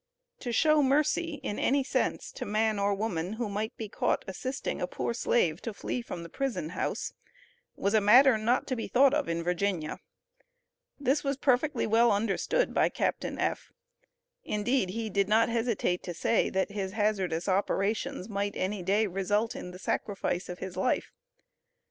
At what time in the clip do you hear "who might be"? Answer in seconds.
3.33-3.87